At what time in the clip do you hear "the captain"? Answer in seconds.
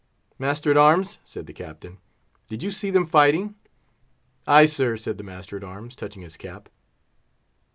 1.45-1.99